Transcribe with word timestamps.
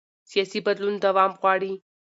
سیاسي 0.29 0.59
بدلون 0.67 0.95
دوام 1.05 1.31
غواړي 1.39 1.73